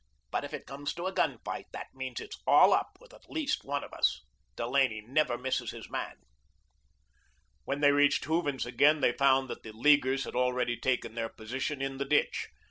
"But 0.31 0.43
if 0.43 0.51
it 0.51 0.65
comes 0.65 0.95
to 0.95 1.05
a 1.05 1.11
gun 1.13 1.37
fight, 1.45 1.67
that 1.73 1.93
means 1.93 2.19
it's 2.19 2.41
all 2.47 2.73
up 2.73 2.97
with 2.99 3.13
at 3.13 3.29
least 3.29 3.63
one 3.63 3.83
of 3.83 3.93
us. 3.93 4.23
Delaney 4.55 5.01
never 5.01 5.37
misses 5.37 5.69
his 5.69 5.91
man." 5.91 6.15
When 7.65 7.81
they 7.81 7.91
reached 7.91 8.25
Hooven's 8.25 8.65
again, 8.65 9.01
they 9.01 9.11
found 9.11 9.47
that 9.51 9.61
the 9.61 9.71
Leaguers 9.73 10.23
had 10.23 10.33
already 10.35 10.75
taken 10.75 11.13
their 11.13 11.29
position 11.29 11.83
in 11.83 11.99
the 11.99 12.05
ditch. 12.05 12.47